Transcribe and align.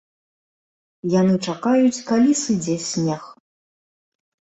Яны 1.19 1.35
чакаюць, 1.51 2.01
калі 2.09 2.31
сыдзе 2.43 2.81
снег. 2.89 3.33